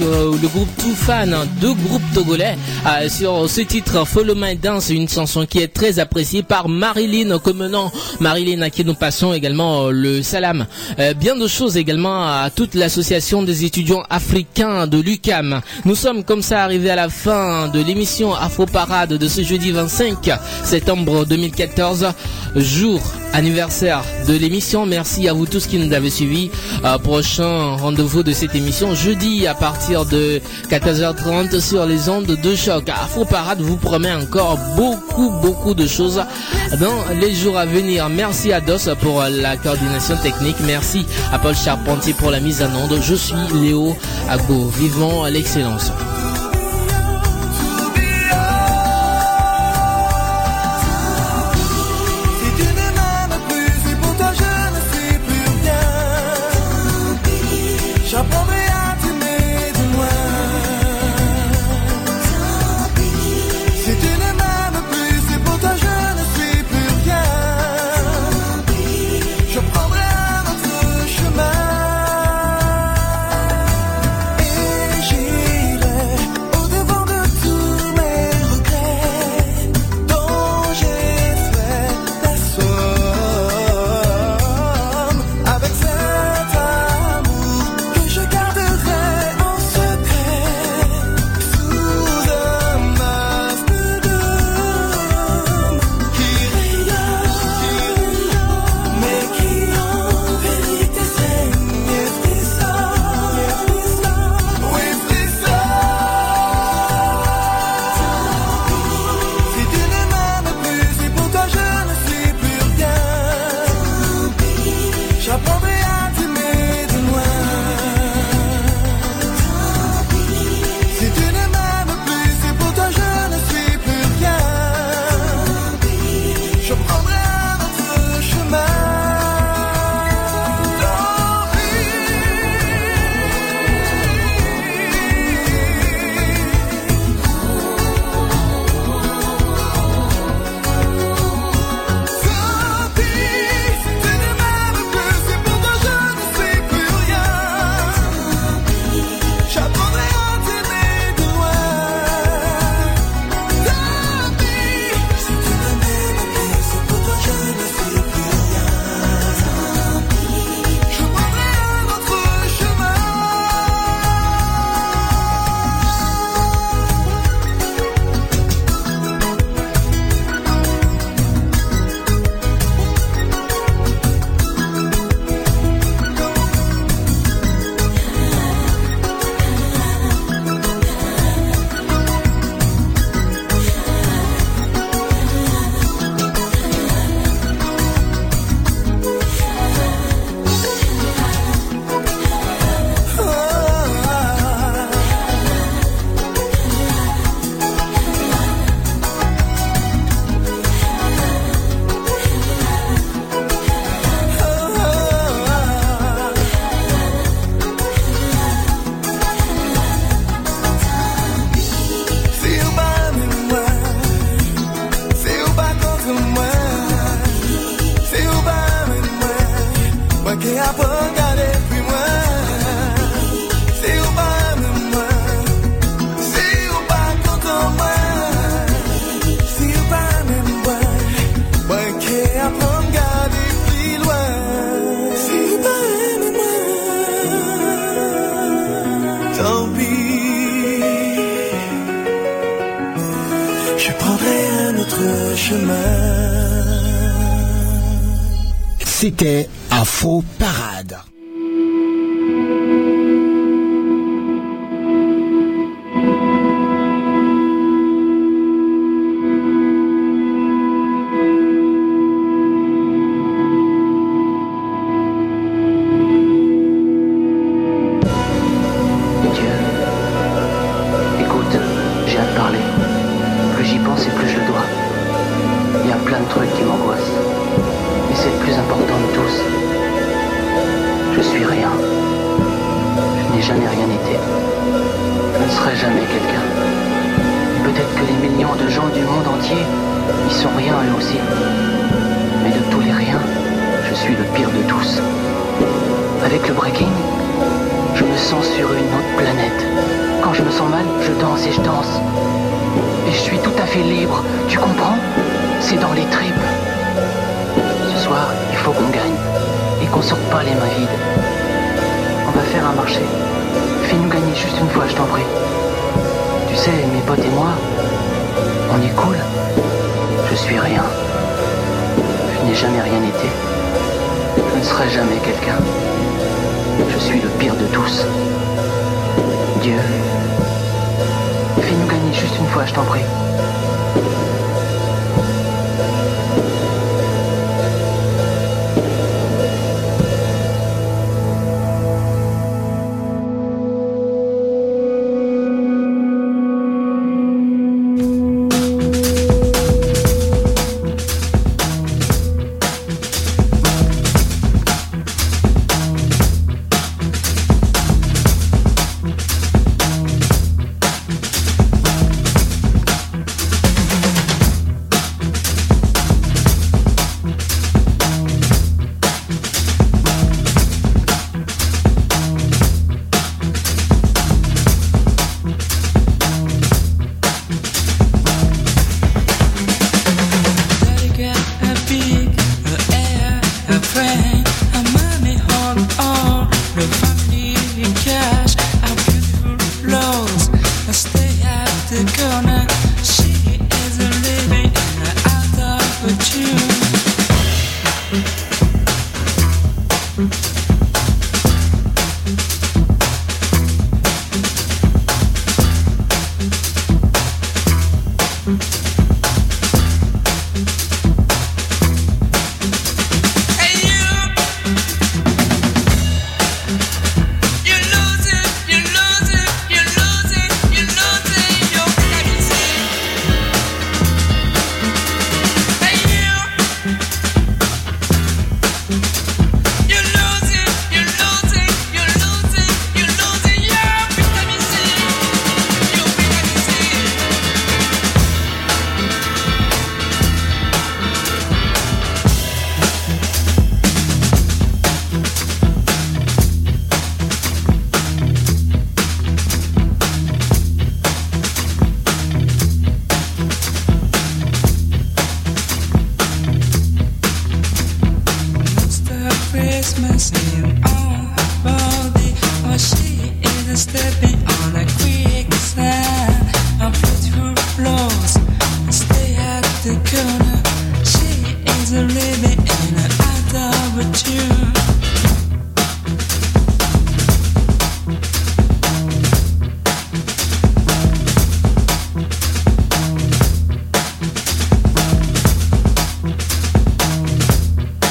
[0.00, 2.56] Euh, le groupe Too Fan, deux groupes togolais
[2.86, 7.38] euh, sur ce titre Follow My Dance, une chanson qui est très appréciée par Marilyn
[7.38, 7.90] comme nom.
[8.20, 10.66] Marilyn à qui nous passons également euh, le salam.
[10.98, 15.60] Euh, bien de choses également à toute l'association des étudiants africains de l'UCAM.
[15.84, 19.70] Nous sommes comme ça arrivés à la fin de l'émission Afro Parade de ce jeudi
[19.70, 20.30] 25
[20.64, 22.12] septembre 2014,
[22.56, 23.00] jour
[23.34, 24.86] anniversaire de l'émission.
[24.86, 26.50] Merci à vous tous qui nous avez suivis.
[26.84, 32.54] Euh, prochain rendez-vous de cette émission jeudi à partir de 14h30 sur les ondes de
[32.54, 32.88] choc.
[32.88, 36.22] Afro Parade vous promet encore beaucoup beaucoup de choses
[36.80, 38.08] dans les jours à venir.
[38.08, 40.56] Merci à DOS pour la coordination technique.
[40.64, 42.98] Merci à Paul Charpentier pour la mise en onde.
[43.02, 43.96] Je suis Léo
[44.28, 44.68] Agbo.
[44.68, 45.90] Vivement l'excellence.